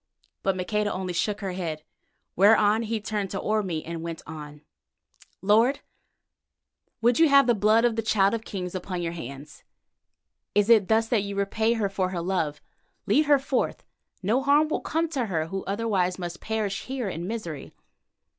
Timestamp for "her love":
12.09-12.61